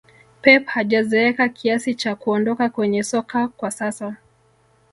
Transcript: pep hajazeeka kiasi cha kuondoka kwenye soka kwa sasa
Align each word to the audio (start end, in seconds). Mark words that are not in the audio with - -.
pep 0.41 0.65
hajazeeka 0.65 1.49
kiasi 1.49 1.95
cha 1.95 2.15
kuondoka 2.15 2.69
kwenye 2.69 3.03
soka 3.03 3.47
kwa 3.47 3.71
sasa 3.71 4.15